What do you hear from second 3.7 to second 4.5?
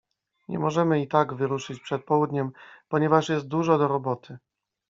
do roboty.